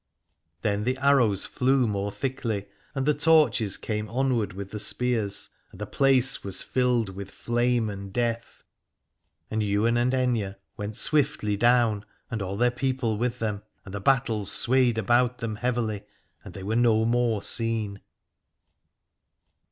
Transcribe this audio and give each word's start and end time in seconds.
Then 0.63 0.83
the 0.83 0.97
arrows 0.97 1.45
flew 1.45 1.85
more 1.87 2.11
thickly, 2.11 2.65
and 2.95 3.05
the 3.05 3.13
torches 3.13 3.77
came 3.77 4.09
onward 4.09 4.53
with 4.53 4.71
the 4.71 4.79
spears, 4.79 5.51
and 5.71 5.79
the 5.79 5.85
place 5.85 6.43
was 6.43 6.63
filled 6.63 7.09
with 7.09 7.29
flame 7.29 7.87
and 7.87 8.11
death. 8.11 8.63
And 9.51 9.61
Ywain 9.61 9.97
and 9.97 10.11
Aithne 10.11 10.55
went 10.75 10.95
swiftly 10.95 11.55
down, 11.55 12.03
and 12.31 12.41
all 12.41 12.57
their 12.57 12.71
people 12.71 13.15
with 13.15 13.37
them: 13.37 13.61
and 13.85 13.93
the 13.93 14.01
battle 14.01 14.43
swayed 14.45 14.97
about 14.97 15.37
them 15.37 15.57
heavily, 15.57 16.07
and 16.43 16.55
they 16.55 16.63
were 16.63 16.75
no 16.75 17.05
more 17.05 17.43
seen. 17.43 18.01